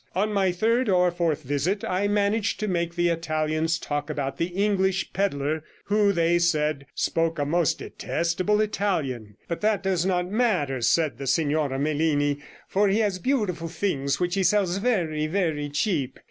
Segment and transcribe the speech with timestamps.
[0.15, 4.47] On my third or fourth visit I managed to make the Italians talk about the
[4.47, 9.35] English pedlar, who, they said, spoke a most detestable Italian.
[9.47, 14.33] "But that does not matter," said the Signora Melini, "for he has beautiful things, which
[14.33, 16.17] he sells very, very cheap."